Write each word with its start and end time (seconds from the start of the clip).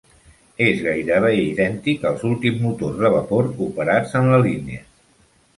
És 0.67 0.79
gairebé 0.85 1.29
idèntic 1.41 2.09
als 2.11 2.25
últims 2.31 2.63
motors 2.65 2.99
de 3.05 3.13
vapor 3.19 3.53
operats 3.69 4.21
en 4.23 4.31
la 4.35 4.41
línia. 4.49 4.85